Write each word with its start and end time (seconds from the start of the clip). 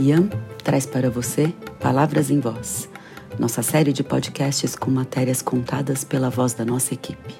Ian 0.00 0.30
traz 0.64 0.86
para 0.86 1.10
você 1.10 1.52
Palavras 1.78 2.30
em 2.30 2.40
Voz, 2.40 2.88
nossa 3.38 3.62
série 3.62 3.92
de 3.92 4.02
podcasts 4.02 4.74
com 4.74 4.90
matérias 4.90 5.42
contadas 5.42 6.04
pela 6.04 6.30
voz 6.30 6.54
da 6.54 6.64
nossa 6.64 6.94
equipe. 6.94 7.34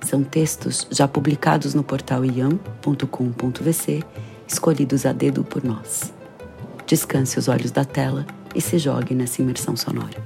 São 0.00 0.22
textos 0.22 0.86
já 0.90 1.06
publicados 1.06 1.74
no 1.74 1.84
portal 1.84 2.24
iam.com.vc, 2.24 4.02
escolhidos 4.48 5.04
a 5.04 5.12
dedo 5.12 5.44
por 5.44 5.62
nós. 5.62 6.12
Descanse 6.86 7.38
os 7.38 7.48
olhos 7.48 7.70
da 7.70 7.84
tela 7.84 8.26
e 8.54 8.60
se 8.60 8.78
jogue 8.78 9.14
nessa 9.14 9.42
imersão 9.42 9.76
sonora. 9.76 10.22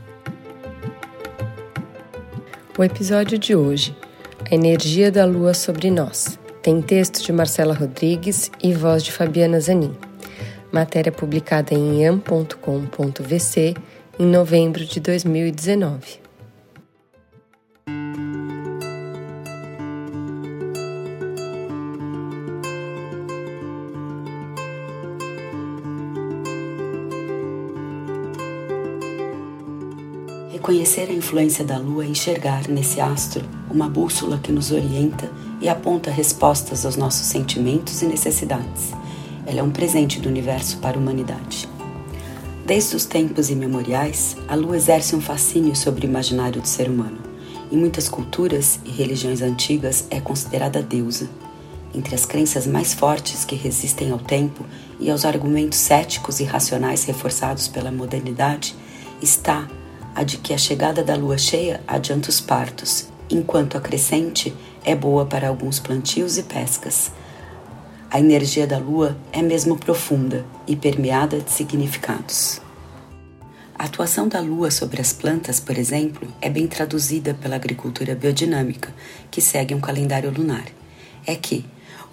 O 2.76 2.84
episódio 2.84 3.36
de 3.36 3.56
hoje, 3.56 3.96
A 4.48 4.54
Energia 4.54 5.10
da 5.10 5.24
Lua 5.24 5.54
sobre 5.54 5.90
Nós, 5.90 6.38
tem 6.62 6.80
texto 6.80 7.20
de 7.20 7.32
Marcela 7.32 7.74
Rodrigues 7.74 8.50
e 8.62 8.72
voz 8.72 9.02
de 9.02 9.10
Fabiana 9.10 9.58
Zanin 9.58 10.07
matéria 10.72 11.10
publicada 11.10 11.74
em 11.74 12.02
iam.com.vc 12.02 13.74
em 14.18 14.26
novembro 14.26 14.84
de 14.84 15.00
2019. 15.00 16.20
Reconhecer 30.50 31.08
a 31.08 31.12
influência 31.12 31.64
da 31.64 31.78
Lua 31.78 32.04
e 32.04 32.10
enxergar 32.10 32.68
nesse 32.68 33.00
astro 33.00 33.44
uma 33.70 33.88
bússola 33.88 34.38
que 34.38 34.52
nos 34.52 34.70
orienta 34.70 35.30
e 35.60 35.68
aponta 35.68 36.10
respostas 36.10 36.84
aos 36.84 36.96
nossos 36.96 37.26
sentimentos 37.26 38.02
e 38.02 38.06
necessidades 38.06 38.92
ela 39.48 39.60
é 39.60 39.62
um 39.62 39.70
presente 39.70 40.20
do 40.20 40.28
universo 40.28 40.76
para 40.76 40.98
a 40.98 41.00
humanidade. 41.00 41.66
Desde 42.66 42.94
os 42.94 43.06
tempos 43.06 43.48
imemoriais, 43.48 44.36
a 44.46 44.54
lua 44.54 44.76
exerce 44.76 45.16
um 45.16 45.22
fascínio 45.22 45.74
sobre 45.74 46.06
o 46.06 46.10
imaginário 46.10 46.60
do 46.60 46.68
ser 46.68 46.90
humano. 46.90 47.16
Em 47.72 47.76
muitas 47.78 48.10
culturas 48.10 48.78
e 48.84 48.90
religiões 48.90 49.40
antigas, 49.40 50.06
é 50.10 50.20
considerada 50.20 50.82
deusa. 50.82 51.30
Entre 51.94 52.14
as 52.14 52.26
crenças 52.26 52.66
mais 52.66 52.92
fortes 52.92 53.46
que 53.46 53.56
resistem 53.56 54.10
ao 54.10 54.18
tempo 54.18 54.66
e 55.00 55.10
aos 55.10 55.24
argumentos 55.24 55.78
céticos 55.78 56.40
e 56.40 56.44
racionais 56.44 57.04
reforçados 57.04 57.68
pela 57.68 57.90
modernidade, 57.90 58.76
está 59.22 59.66
a 60.14 60.22
de 60.24 60.36
que 60.36 60.52
a 60.52 60.58
chegada 60.58 61.02
da 61.02 61.16
lua 61.16 61.38
cheia 61.38 61.80
adianta 61.88 62.28
os 62.28 62.38
partos, 62.38 63.08
enquanto 63.30 63.78
a 63.78 63.80
crescente 63.80 64.54
é 64.84 64.94
boa 64.94 65.24
para 65.24 65.48
alguns 65.48 65.78
plantios 65.78 66.36
e 66.36 66.42
pescas 66.42 67.10
a 68.10 68.18
energia 68.18 68.66
da 68.66 68.78
lua 68.78 69.18
é 69.32 69.42
mesmo 69.42 69.76
profunda 69.76 70.44
e 70.66 70.74
permeada 70.74 71.40
de 71.40 71.50
significados. 71.50 72.60
A 73.78 73.84
atuação 73.84 74.26
da 74.26 74.40
lua 74.40 74.70
sobre 74.70 75.00
as 75.00 75.12
plantas, 75.12 75.60
por 75.60 75.76
exemplo, 75.76 76.26
é 76.40 76.48
bem 76.48 76.66
traduzida 76.66 77.34
pela 77.34 77.56
agricultura 77.56 78.14
biodinâmica, 78.14 78.92
que 79.30 79.40
segue 79.40 79.74
um 79.74 79.80
calendário 79.80 80.30
lunar. 80.30 80.64
É 81.26 81.36
que, 81.36 81.64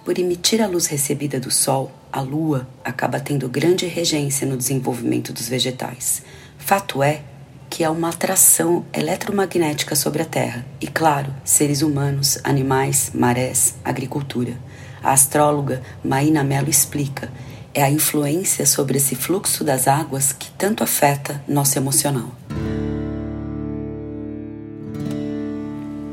por 0.04 0.18
emitir 0.18 0.62
a 0.62 0.66
luz 0.66 0.86
recebida 0.86 1.40
do 1.40 1.50
sol, 1.50 1.90
a 2.12 2.20
lua 2.20 2.68
acaba 2.84 3.18
tendo 3.18 3.48
grande 3.48 3.86
regência 3.86 4.46
no 4.46 4.56
desenvolvimento 4.56 5.32
dos 5.32 5.48
vegetais. 5.48 6.22
Fato 6.58 7.02
é 7.02 7.22
que 7.70 7.82
há 7.82 7.90
uma 7.90 8.10
atração 8.10 8.84
eletromagnética 8.92 9.96
sobre 9.96 10.22
a 10.22 10.26
Terra 10.26 10.64
e, 10.80 10.86
claro, 10.86 11.34
seres 11.44 11.82
humanos, 11.82 12.38
animais, 12.44 13.10
marés, 13.14 13.74
agricultura. 13.82 14.56
A 15.02 15.12
astróloga 15.12 15.82
Maína 16.04 16.42
Mello 16.42 16.70
explica: 16.70 17.30
é 17.72 17.82
a 17.82 17.90
influência 17.90 18.64
sobre 18.64 18.96
esse 18.96 19.14
fluxo 19.14 19.62
das 19.62 19.86
águas 19.86 20.32
que 20.32 20.50
tanto 20.52 20.82
afeta 20.82 21.44
nosso 21.46 21.78
emocional. 21.78 22.32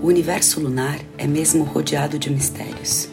O 0.01 0.07
universo 0.07 0.59
lunar 0.59 0.99
é 1.17 1.25
mesmo 1.25 1.63
rodeado 1.63 2.19
de 2.19 2.29
mistérios. 2.29 3.07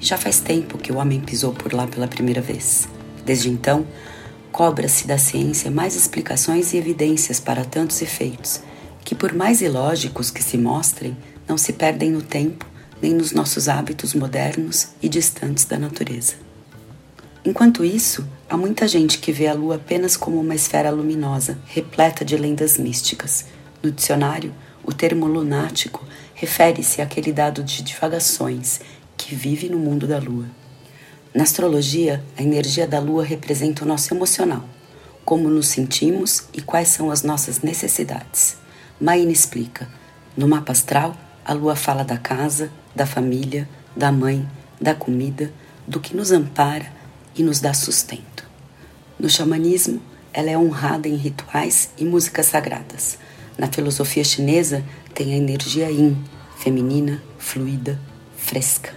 Já 0.00 0.16
faz 0.16 0.40
tempo 0.40 0.78
que 0.78 0.90
o 0.90 0.96
homem 0.96 1.20
pisou 1.20 1.52
por 1.52 1.74
lá 1.74 1.86
pela 1.86 2.08
primeira 2.08 2.40
vez. 2.40 2.88
Desde 3.26 3.50
então, 3.50 3.86
cobra-se 4.50 5.06
da 5.06 5.18
ciência 5.18 5.70
mais 5.70 5.94
explicações 5.94 6.72
e 6.72 6.78
evidências 6.78 7.38
para 7.38 7.64
tantos 7.64 8.00
efeitos, 8.00 8.62
que, 9.04 9.14
por 9.14 9.34
mais 9.34 9.60
ilógicos 9.60 10.30
que 10.30 10.42
se 10.42 10.56
mostrem, 10.56 11.14
não 11.46 11.58
se 11.58 11.74
perdem 11.74 12.10
no 12.10 12.22
tempo 12.22 12.71
nem 13.02 13.12
nos 13.12 13.32
nossos 13.32 13.68
hábitos 13.68 14.14
modernos 14.14 14.88
e 15.02 15.08
distantes 15.08 15.64
da 15.64 15.76
natureza. 15.76 16.34
Enquanto 17.44 17.84
isso, 17.84 18.24
há 18.48 18.56
muita 18.56 18.86
gente 18.86 19.18
que 19.18 19.32
vê 19.32 19.48
a 19.48 19.52
Lua 19.54 19.74
apenas 19.74 20.16
como 20.16 20.38
uma 20.40 20.54
esfera 20.54 20.90
luminosa, 20.90 21.58
repleta 21.66 22.24
de 22.24 22.36
lendas 22.36 22.78
místicas. 22.78 23.46
No 23.82 23.90
dicionário, 23.90 24.54
o 24.84 24.92
termo 24.92 25.26
lunático 25.26 26.06
refere-se 26.34 27.02
àquele 27.02 27.32
dado 27.32 27.64
de 27.64 27.82
divagações 27.82 28.80
que 29.16 29.34
vive 29.34 29.68
no 29.68 29.78
mundo 29.78 30.06
da 30.06 30.20
Lua. 30.20 30.46
Na 31.34 31.42
astrologia, 31.42 32.22
a 32.38 32.42
energia 32.42 32.86
da 32.86 33.00
Lua 33.00 33.24
representa 33.24 33.84
o 33.84 33.88
nosso 33.88 34.14
emocional, 34.14 34.64
como 35.24 35.48
nos 35.48 35.66
sentimos 35.66 36.44
e 36.52 36.60
quais 36.60 36.88
são 36.88 37.10
as 37.10 37.24
nossas 37.24 37.62
necessidades. 37.62 38.56
Maína 39.00 39.32
explica: 39.32 39.88
no 40.36 40.46
mapa 40.46 40.70
astral, 40.70 41.16
a 41.44 41.52
Lua 41.52 41.74
fala 41.74 42.04
da 42.04 42.16
casa, 42.16 42.70
da 42.94 43.06
família, 43.06 43.68
da 43.96 44.12
mãe, 44.12 44.48
da 44.80 44.94
comida, 44.94 45.52
do 45.86 46.00
que 46.00 46.16
nos 46.16 46.30
ampara 46.30 46.92
e 47.34 47.42
nos 47.42 47.60
dá 47.60 47.74
sustento. 47.74 48.44
No 49.18 49.28
xamanismo, 49.28 50.00
ela 50.32 50.50
é 50.50 50.56
honrada 50.56 51.08
em 51.08 51.16
rituais 51.16 51.90
e 51.98 52.04
músicas 52.04 52.46
sagradas. 52.46 53.18
Na 53.58 53.66
filosofia 53.66 54.24
chinesa, 54.24 54.82
tem 55.14 55.34
a 55.34 55.36
energia 55.36 55.90
yin, 55.90 56.16
feminina, 56.56 57.22
fluida, 57.38 57.98
fresca. 58.36 58.94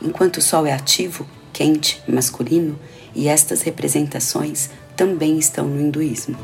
Enquanto 0.00 0.36
o 0.36 0.42
sol 0.42 0.66
é 0.66 0.72
ativo, 0.72 1.26
quente, 1.52 2.02
masculino, 2.06 2.78
e 3.14 3.28
estas 3.28 3.62
representações 3.62 4.70
também 4.94 5.38
estão 5.38 5.66
no 5.66 5.80
hinduísmo. 5.80 6.36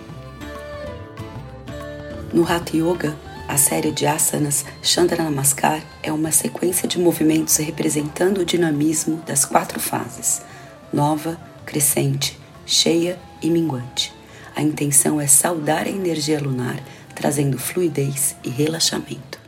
No 2.32 2.50
Hatha 2.50 2.76
Yoga, 2.76 3.16
a 3.46 3.56
série 3.56 3.90
de 3.90 4.06
asanas 4.06 4.64
Chandra 4.82 5.22
Namaskar 5.22 5.82
é 6.02 6.10
uma 6.12 6.32
sequência 6.32 6.88
de 6.88 6.98
movimentos 6.98 7.56
representando 7.56 8.38
o 8.38 8.44
dinamismo 8.44 9.16
das 9.26 9.44
quatro 9.44 9.78
fases: 9.78 10.42
nova, 10.92 11.38
crescente, 11.66 12.38
cheia 12.64 13.18
e 13.42 13.50
minguante. 13.50 14.12
A 14.56 14.62
intenção 14.62 15.20
é 15.20 15.26
saudar 15.26 15.86
a 15.86 15.90
energia 15.90 16.40
lunar, 16.40 16.80
trazendo 17.14 17.58
fluidez 17.58 18.34
e 18.42 18.48
relaxamento. 18.48 19.38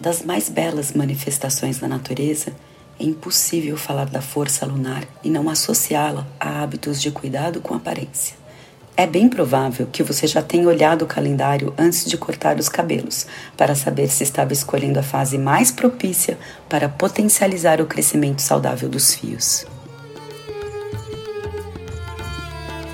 Das 0.00 0.22
mais 0.22 0.48
belas 0.48 0.92
manifestações 0.92 1.78
da 1.78 1.86
natureza, 1.86 2.54
é 2.98 3.04
impossível 3.04 3.76
falar 3.76 4.06
da 4.06 4.22
força 4.22 4.64
lunar 4.64 5.04
e 5.22 5.28
não 5.28 5.50
associá-la 5.50 6.26
a 6.38 6.62
hábitos 6.62 7.00
de 7.00 7.10
cuidado 7.10 7.60
com 7.60 7.74
aparência. 7.74 8.39
É 8.96 9.06
bem 9.06 9.28
provável 9.28 9.86
que 9.90 10.02
você 10.02 10.26
já 10.26 10.42
tenha 10.42 10.68
olhado 10.68 11.02
o 11.02 11.06
calendário 11.06 11.72
antes 11.78 12.04
de 12.04 12.18
cortar 12.18 12.58
os 12.58 12.68
cabelos, 12.68 13.26
para 13.56 13.74
saber 13.74 14.08
se 14.08 14.22
estava 14.22 14.52
escolhendo 14.52 14.98
a 14.98 15.02
fase 15.02 15.38
mais 15.38 15.70
propícia 15.70 16.38
para 16.68 16.88
potencializar 16.88 17.80
o 17.80 17.86
crescimento 17.86 18.42
saudável 18.42 18.88
dos 18.88 19.14
fios. 19.14 19.64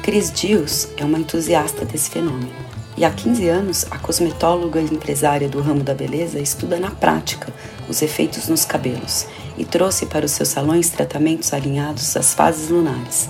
Cris 0.02 0.30
Dias 0.30 0.88
é 0.96 1.04
uma 1.04 1.18
entusiasta 1.18 1.84
desse 1.84 2.10
fenômeno. 2.10 2.54
E 2.96 3.04
há 3.04 3.10
15 3.10 3.48
anos, 3.48 3.86
a 3.90 3.98
cosmetóloga 3.98 4.80
e 4.80 4.84
empresária 4.84 5.48
do 5.48 5.60
ramo 5.60 5.82
da 5.82 5.92
beleza 5.92 6.38
estuda 6.38 6.78
na 6.78 6.90
prática 6.90 7.52
os 7.88 8.00
efeitos 8.00 8.48
nos 8.48 8.64
cabelos 8.64 9.26
e 9.58 9.64
trouxe 9.64 10.06
para 10.06 10.24
os 10.24 10.30
seus 10.30 10.48
salões 10.48 10.88
tratamentos 10.88 11.52
alinhados 11.52 12.16
às 12.16 12.32
fases 12.32 12.70
lunares. 12.70 13.28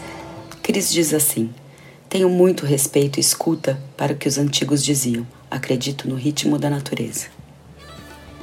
Cris 0.62 0.92
diz 0.92 1.14
assim: 1.14 1.50
tenho 2.16 2.30
muito 2.30 2.64
respeito 2.64 3.18
e 3.18 3.20
escuta 3.20 3.78
para 3.94 4.14
o 4.14 4.16
que 4.16 4.26
os 4.26 4.38
antigos 4.38 4.82
diziam. 4.82 5.26
Acredito 5.50 6.08
no 6.08 6.14
ritmo 6.14 6.58
da 6.58 6.70
natureza. 6.70 7.26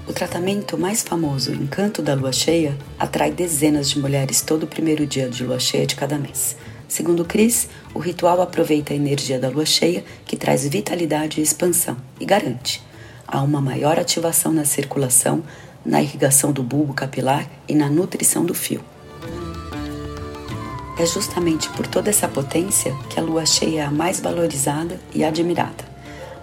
O 0.08 0.14
tratamento 0.14 0.78
mais 0.78 1.02
famoso, 1.02 1.52
Encanto 1.52 2.00
da 2.00 2.14
Lua 2.14 2.32
Cheia, 2.32 2.78
atrai 3.00 3.32
dezenas 3.32 3.90
de 3.90 3.98
mulheres 3.98 4.44
todo 4.44 4.66
o 4.66 4.68
primeiro 4.68 5.08
dia 5.08 5.28
de 5.28 5.44
lua 5.44 5.60
cheia 5.60 5.88
de 5.88 5.96
cada 5.96 6.20
mês. 6.20 6.56
Segundo 6.88 7.26
Cris, 7.26 7.68
o 7.96 8.00
ritual 8.00 8.44
aproveita 8.44 8.94
a 8.94 8.96
energia 8.96 9.40
da 9.40 9.50
lua 9.50 9.66
cheia, 9.66 10.06
que 10.24 10.38
traz 10.38 10.68
vitalidade 10.68 11.40
e 11.40 11.44
expansão, 11.44 11.98
e 12.20 12.26
garante 12.26 12.80
há 13.28 13.42
uma 13.42 13.60
maior 13.60 13.98
ativação 13.98 14.54
na 14.54 14.66
circulação, 14.66 15.44
na 15.84 16.00
irrigação 16.00 16.52
do 16.52 16.62
bulbo 16.62 16.94
capilar 16.94 17.50
e 17.68 17.74
na 17.74 17.90
nutrição 17.90 18.46
do 18.46 18.54
fio. 18.54 18.93
É 20.98 21.06
justamente 21.06 21.70
por 21.70 21.88
toda 21.88 22.12
essa 22.12 22.28
potência 22.28 22.96
que 23.10 23.20
a 23.20 23.24
lua 23.24 23.46
cheia 23.46 23.82
é 23.82 23.86
a 23.86 23.92
mais 23.92 24.20
valorizada 24.20 25.00
e 25.14 25.24
admirada, 25.24 25.84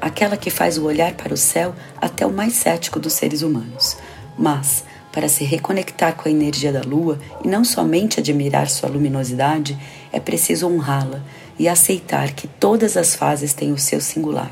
aquela 0.00 0.37
que 0.37 0.50
faz 0.50 0.76
o 0.76 0.85
olhar 0.85 1.14
para 1.14 1.32
o 1.32 1.37
céu 1.37 1.73
até 2.00 2.26
o 2.26 2.32
mais 2.32 2.55
cético 2.55 2.99
dos 2.99 3.12
seres 3.12 3.43
humanos. 3.43 3.97
Mas, 4.37 4.85
para 5.12 5.29
se 5.29 5.44
reconectar 5.44 6.17
com 6.17 6.29
a 6.29 6.32
energia 6.32 6.73
da 6.73 6.82
lua 6.82 7.19
e 7.44 7.49
não 7.49 7.64
somente 7.64 8.19
admirar 8.19 8.69
sua 8.69 8.88
luminosidade, 8.88 9.79
é 10.12 10.19
preciso 10.19 10.67
honrá-la 10.67 11.23
e 11.56 11.69
aceitar 11.69 12.32
que 12.32 12.49
todas 12.49 12.96
as 12.96 13.14
fases 13.14 13.53
têm 13.55 13.73
o 13.73 13.79
seu 13.79 14.00
singular. 14.00 14.50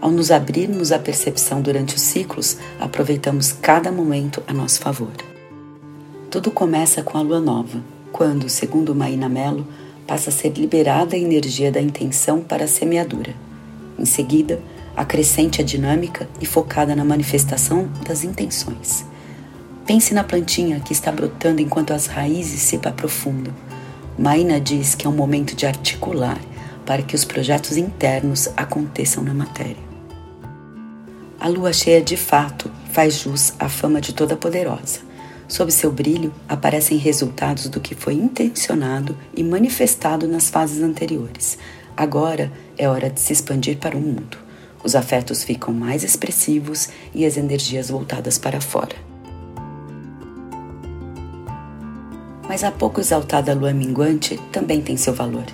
Ao 0.00 0.12
nos 0.12 0.30
abrirmos 0.30 0.92
à 0.92 0.98
percepção 1.00 1.60
durante 1.60 1.96
os 1.96 2.02
ciclos, 2.02 2.56
aproveitamos 2.78 3.50
cada 3.50 3.90
momento 3.90 4.40
a 4.46 4.52
nosso 4.52 4.78
favor. 4.78 5.35
Tudo 6.28 6.50
começa 6.50 7.04
com 7.04 7.16
a 7.16 7.22
lua 7.22 7.40
nova, 7.40 7.80
quando, 8.10 8.48
segundo 8.48 8.94
Maína 8.96 9.28
Mello, 9.28 9.64
passa 10.08 10.30
a 10.30 10.32
ser 10.32 10.52
liberada 10.52 11.14
a 11.14 11.18
energia 11.18 11.70
da 11.70 11.80
intenção 11.80 12.40
para 12.40 12.64
a 12.64 12.68
semeadura. 12.68 13.32
Em 13.96 14.04
seguida, 14.04 14.60
acrescente 14.96 15.60
a 15.60 15.64
dinâmica 15.64 16.28
e 16.40 16.44
focada 16.44 16.96
na 16.96 17.04
manifestação 17.04 17.88
das 18.04 18.24
intenções. 18.24 19.04
Pense 19.86 20.12
na 20.12 20.24
plantinha 20.24 20.80
que 20.80 20.92
está 20.92 21.12
brotando 21.12 21.62
enquanto 21.62 21.92
as 21.92 22.06
raízes 22.06 22.60
se 22.60 22.76
aprofundam. 22.84 23.54
Maína 24.18 24.60
diz 24.60 24.96
que 24.96 25.06
é 25.06 25.10
um 25.10 25.14
momento 25.14 25.54
de 25.54 25.64
articular 25.64 26.40
para 26.84 27.02
que 27.02 27.14
os 27.14 27.24
projetos 27.24 27.76
internos 27.76 28.48
aconteçam 28.56 29.22
na 29.22 29.32
matéria. 29.32 29.86
A 31.38 31.46
lua 31.46 31.72
cheia 31.72 32.02
de 32.02 32.16
fato 32.16 32.68
faz 32.90 33.20
jus 33.20 33.52
à 33.60 33.68
fama 33.68 34.00
de 34.00 34.12
toda 34.12 34.36
poderosa. 34.36 35.05
Sob 35.48 35.70
seu 35.70 35.92
brilho 35.92 36.34
aparecem 36.48 36.98
resultados 36.98 37.68
do 37.68 37.80
que 37.80 37.94
foi 37.94 38.14
intencionado 38.14 39.16
e 39.34 39.44
manifestado 39.44 40.26
nas 40.26 40.50
fases 40.50 40.82
anteriores. 40.82 41.56
Agora 41.96 42.52
é 42.76 42.88
hora 42.88 43.08
de 43.08 43.20
se 43.20 43.32
expandir 43.32 43.78
para 43.78 43.96
o 43.96 44.00
mundo. 44.00 44.38
Os 44.82 44.94
afetos 44.94 45.42
ficam 45.42 45.72
mais 45.72 46.02
expressivos 46.02 46.88
e 47.14 47.24
as 47.24 47.36
energias 47.36 47.90
voltadas 47.90 48.38
para 48.38 48.60
fora. 48.60 48.96
Mas 52.48 52.62
a 52.62 52.70
pouco 52.70 53.00
exaltada 53.00 53.54
lua 53.54 53.72
minguante 53.72 54.40
também 54.52 54.80
tem 54.80 54.96
seu 54.96 55.14
valor. 55.14 55.46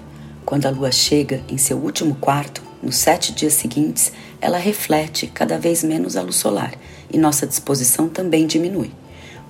Quando 0.44 0.66
a 0.66 0.70
lua 0.70 0.90
chega 0.90 1.42
em 1.48 1.56
seu 1.56 1.78
último 1.78 2.14
quarto, 2.16 2.62
nos 2.82 2.96
sete 2.96 3.32
dias 3.32 3.54
seguintes, 3.54 4.12
ela 4.40 4.58
reflete 4.58 5.26
cada 5.26 5.58
vez 5.58 5.84
menos 5.84 6.16
a 6.16 6.22
luz 6.22 6.36
solar 6.36 6.74
e 7.10 7.16
nossa 7.16 7.46
disposição 7.46 8.08
também 8.08 8.46
diminui. 8.46 8.90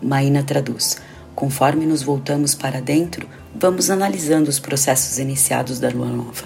Maína 0.02 0.42
traduz: 0.42 0.98
conforme 1.34 1.86
nos 1.86 2.02
voltamos 2.02 2.54
para 2.54 2.80
dentro, 2.80 3.28
vamos 3.54 3.90
analisando 3.90 4.50
os 4.50 4.58
processos 4.58 5.18
iniciados 5.18 5.78
da 5.78 5.88
lua 5.88 6.08
nova. 6.08 6.44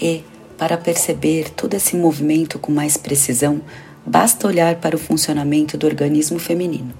E, 0.00 0.24
para 0.58 0.76
perceber 0.76 1.50
todo 1.50 1.74
esse 1.74 1.96
movimento 1.96 2.58
com 2.58 2.72
mais 2.72 2.96
precisão, 2.96 3.60
basta 4.04 4.46
olhar 4.46 4.76
para 4.76 4.96
o 4.96 4.98
funcionamento 4.98 5.78
do 5.78 5.86
organismo 5.86 6.38
feminino. 6.38 6.92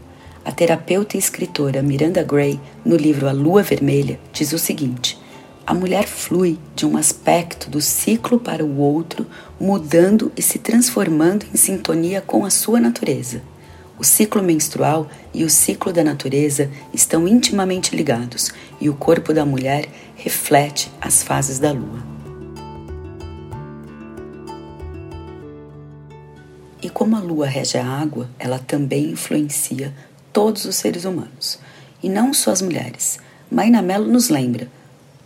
A 0.44 0.52
terapeuta 0.52 1.16
e 1.16 1.20
escritora 1.20 1.82
Miranda 1.82 2.22
Gray, 2.22 2.60
no 2.84 2.96
livro 2.96 3.28
A 3.28 3.32
Lua 3.32 3.62
Vermelha, 3.62 4.20
diz 4.32 4.52
o 4.52 4.58
seguinte: 4.58 5.19
a 5.66 5.72
mulher 5.72 6.06
flui 6.06 6.58
de 6.76 6.84
um 6.84 6.94
aspecto 6.94 7.70
do 7.70 7.81
ciclo 7.81 8.38
para 8.38 8.62
o 8.62 8.78
outro, 8.78 9.26
mudando 9.58 10.31
e 10.36 10.42
se 10.42 10.58
transformando 10.58 11.46
em 11.52 11.56
sintonia 11.56 12.20
com 12.20 12.44
a 12.44 12.50
sua 12.50 12.78
natureza. 12.78 13.40
O 13.99 14.05
ciclo 14.05 14.43
menstrual 14.43 15.08
e 15.32 15.44
o 15.44 15.50
ciclo 15.50 15.93
da 15.93 16.02
natureza 16.02 16.70
estão 16.93 17.29
intimamente 17.29 17.94
ligados 17.94 18.52
e 18.81 18.88
o 18.88 18.94
corpo 18.94 19.32
da 19.32 19.46
mulher 19.46 19.88
reflete 20.17 20.91
as 21.00 21.23
fases 21.23 21.58
da 21.58 21.73
lua. 21.73 22.02
E 26.82 26.91
como 26.91 27.17
a 27.17 27.20
lua 27.20 27.46
rege 27.46 27.79
a 27.79 27.87
água, 27.87 28.29
ela 28.38 28.58
também 28.58 29.11
influencia 29.11 29.94
todos 30.32 30.64
os 30.64 30.76
seres 30.76 31.05
humanos, 31.05 31.58
e 32.02 32.08
não 32.08 32.35
só 32.35 32.50
as 32.50 32.61
mulheres. 32.61 33.19
Maina 33.50 33.81
Mello 33.81 34.06
nos 34.06 34.29
lembra 34.29 34.69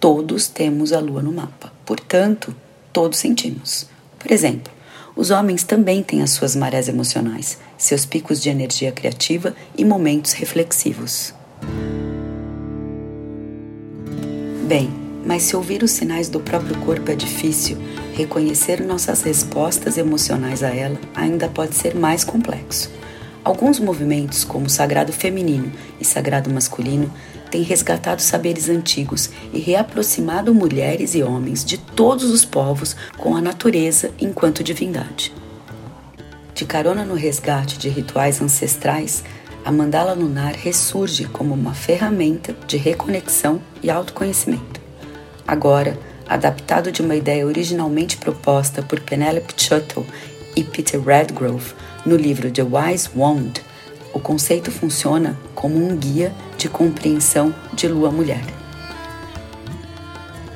Todos 0.01 0.47
temos 0.47 0.93
a 0.93 1.01
lua 1.01 1.21
no 1.21 1.33
mapa, 1.33 1.73
portanto, 1.85 2.55
todos 2.93 3.19
sentimos. 3.19 3.89
Por 4.17 4.31
exemplo, 4.31 4.73
os 5.19 5.33
homens 5.33 5.65
também 5.65 6.01
têm 6.01 6.23
as 6.23 6.31
suas 6.31 6.55
marés 6.55 6.87
emocionais, 6.87 7.59
seus 7.77 8.07
picos 8.07 8.41
de 8.41 8.51
energia 8.51 8.93
criativa 8.93 9.53
e 9.77 9.85
momentos 9.85 10.33
reflexivos. 10.33 11.35
Bem, 14.69 14.89
mas 15.27 15.43
se 15.43 15.57
ouvir 15.57 15.83
os 15.83 15.91
sinais 15.91 16.29
do 16.29 16.39
próprio 16.39 16.79
corpo 16.83 17.11
é 17.11 17.17
difícil, 17.17 17.77
reconhecer 18.15 18.81
nossas 18.81 19.23
respostas 19.23 19.99
emocionais 19.99 20.63
a 20.63 20.69
ela 20.69 21.01
ainda 21.17 21.49
pode 21.49 21.75
ser 21.75 21.97
mais 21.97 22.23
complexo. 22.23 22.89
Alguns 23.43 23.81
movimentos, 23.81 24.45
como 24.45 24.67
o 24.67 24.71
sagrado 24.71 25.13
feminino 25.13 25.73
e 26.01 26.05
sagrado 26.05 26.49
masculino, 26.49 27.13
têm 27.51 27.63
resgatado 27.63 28.23
saberes 28.23 28.69
antigos 28.69 29.31
e 29.53 29.59
reaproximado 29.59 30.55
mulheres 30.55 31.15
e 31.15 31.23
homens 31.23 31.65
de 31.65 31.79
todos 31.79 32.31
os 32.31 32.45
povos 32.45 32.95
com 33.17 33.35
a 33.37 33.41
natureza 33.41 34.11
enquanto 34.21 34.63
divindade. 34.63 35.33
De 36.55 36.65
carona 36.65 37.05
no 37.05 37.15
resgate 37.15 37.79
de 37.79 37.89
rituais 37.89 38.43
ancestrais, 38.43 39.23
a 39.65 39.71
mandala 39.71 40.13
lunar 40.13 40.55
ressurge 40.55 41.25
como 41.27 41.55
uma 41.55 41.75
ferramenta 41.75 42.57
de 42.67 42.77
reconexão 42.77 43.61
e 43.83 43.91
autoconhecimento. 43.91 44.81
Agora, 45.47 45.99
adaptado 46.29 46.93
de 46.93 47.01
uma 47.01 47.17
ideia 47.17 47.47
originalmente 47.47 48.17
proposta 48.17 48.83
por 48.83 49.01
Penelope 49.01 49.55
Shuttle 49.57 50.07
e 50.55 50.65
Peter 50.65 51.01
Redgrove 51.01 51.75
no 52.05 52.17
livro 52.17 52.51
The 52.51 52.63
Wise 52.63 53.11
Wand, 53.15 53.55
o 54.19 54.21
conceito 54.21 54.73
funciona 54.73 55.39
como 55.55 55.77
um 55.77 55.97
guia 55.97 56.35
de 56.57 56.69
compreensão 56.69 57.55
de 57.73 57.87
lua 57.87 58.11
mulher. 58.11 58.43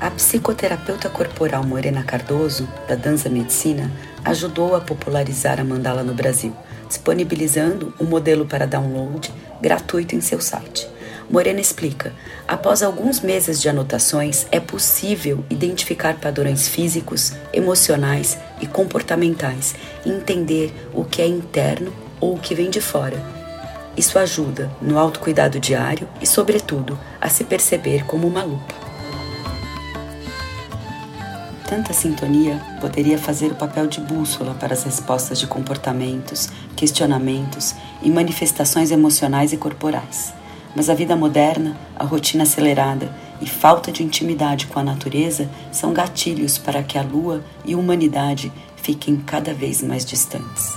A 0.00 0.10
psicoterapeuta 0.10 1.08
corporal 1.08 1.62
Morena 1.62 2.02
Cardoso, 2.02 2.68
da 2.88 2.96
Dança 2.96 3.28
Medicina, 3.28 3.88
ajudou 4.24 4.74
a 4.74 4.80
popularizar 4.80 5.60
a 5.60 5.64
mandala 5.64 6.02
no 6.02 6.12
Brasil, 6.12 6.52
disponibilizando 6.88 7.94
o 8.00 8.02
um 8.02 8.06
modelo 8.08 8.46
para 8.46 8.66
download 8.66 9.32
gratuito 9.60 10.16
em 10.16 10.20
seu 10.20 10.40
site. 10.40 10.88
Morena 11.30 11.60
explica: 11.60 12.12
após 12.48 12.82
alguns 12.82 13.20
meses 13.20 13.62
de 13.62 13.68
anotações, 13.68 14.44
é 14.50 14.58
possível 14.58 15.44
identificar 15.48 16.14
padrões 16.14 16.66
físicos, 16.66 17.32
emocionais 17.52 18.36
e 18.60 18.66
comportamentais 18.66 19.76
entender 20.04 20.74
o 20.92 21.04
que 21.04 21.22
é 21.22 21.28
interno 21.28 21.92
ou 22.20 22.34
o 22.34 22.40
que 22.40 22.56
vem 22.56 22.68
de 22.68 22.80
fora 22.80 23.31
isso 23.96 24.18
ajuda 24.18 24.70
no 24.80 24.98
autocuidado 24.98 25.60
diário 25.60 26.08
e, 26.20 26.26
sobretudo, 26.26 26.98
a 27.20 27.28
se 27.28 27.44
perceber 27.44 28.04
como 28.06 28.26
uma 28.26 28.42
lupa. 28.42 28.74
Tanta 31.66 31.92
sintonia 31.92 32.60
poderia 32.80 33.16
fazer 33.16 33.52
o 33.52 33.54
papel 33.54 33.86
de 33.86 34.00
bússola 34.00 34.54
para 34.54 34.74
as 34.74 34.84
respostas 34.84 35.38
de 35.38 35.46
comportamentos, 35.46 36.50
questionamentos 36.76 37.74
e 38.02 38.10
manifestações 38.10 38.90
emocionais 38.90 39.52
e 39.52 39.56
corporais. 39.56 40.34
Mas 40.76 40.90
a 40.90 40.94
vida 40.94 41.16
moderna, 41.16 41.76
a 41.96 42.04
rotina 42.04 42.42
acelerada 42.42 43.10
e 43.40 43.46
falta 43.46 43.90
de 43.90 44.02
intimidade 44.02 44.66
com 44.66 44.78
a 44.78 44.84
natureza 44.84 45.48
são 45.70 45.92
gatilhos 45.92 46.58
para 46.58 46.82
que 46.82 46.98
a 46.98 47.02
lua 47.02 47.42
e 47.64 47.74
a 47.74 47.78
humanidade 47.78 48.52
fiquem 48.76 49.16
cada 49.16 49.54
vez 49.54 49.82
mais 49.82 50.04
distantes. 50.04 50.74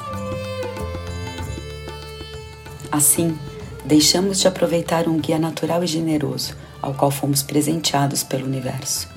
Assim, 2.96 3.38
deixamos 3.84 4.40
de 4.40 4.48
aproveitar 4.48 5.10
um 5.10 5.20
guia 5.20 5.38
natural 5.38 5.84
e 5.84 5.88
generoso 5.88 6.56
ao 6.82 6.94
qual 6.94 7.12
fomos 7.12 7.44
presenteados 7.44 8.24
pelo 8.24 8.46
universo. 8.46 9.10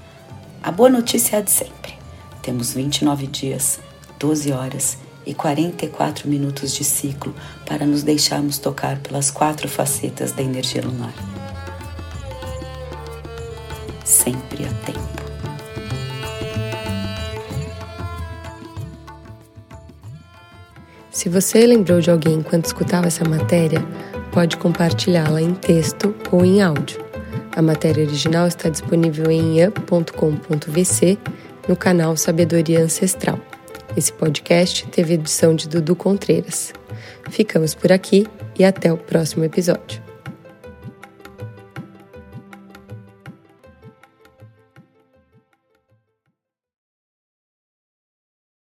A 0.60 0.72
boa 0.72 0.88
notícia 0.88 1.36
é 1.36 1.38
a 1.38 1.42
de 1.42 1.52
sempre. 1.52 1.94
Temos 2.42 2.72
29 2.72 3.28
dias, 3.28 3.78
12 4.18 4.50
horas 4.50 4.98
e 5.24 5.32
44 5.32 6.28
minutos 6.28 6.74
de 6.74 6.82
ciclo 6.82 7.32
para 7.64 7.86
nos 7.86 8.02
deixarmos 8.02 8.58
tocar 8.58 8.98
pelas 8.98 9.30
quatro 9.30 9.68
facetas 9.68 10.32
da 10.32 10.42
energia 10.42 10.82
lunar. 10.82 11.14
Sempre 14.04 14.64
há 14.64 14.72
tempo. 14.84 15.27
Se 21.18 21.28
você 21.28 21.66
lembrou 21.66 22.00
de 22.00 22.12
alguém 22.12 22.34
enquanto 22.34 22.66
escutava 22.66 23.08
essa 23.08 23.28
matéria, 23.28 23.84
pode 24.30 24.56
compartilhá-la 24.56 25.42
em 25.42 25.52
texto 25.52 26.14
ou 26.30 26.44
em 26.44 26.62
áudio. 26.62 27.04
A 27.56 27.60
matéria 27.60 28.04
original 28.04 28.46
está 28.46 28.68
disponível 28.68 29.28
em 29.28 29.66
up.com.vc 29.66 31.18
no 31.66 31.74
canal 31.74 32.16
Sabedoria 32.16 32.84
Ancestral. 32.84 33.36
Esse 33.96 34.12
podcast 34.12 34.86
teve 34.92 35.14
edição 35.14 35.56
de 35.56 35.68
Dudu 35.68 35.96
Contreiras. 35.96 36.72
Ficamos 37.28 37.74
por 37.74 37.90
aqui 37.90 38.24
e 38.56 38.64
até 38.64 38.92
o 38.92 38.96
próximo 38.96 39.42
episódio. 39.42 40.07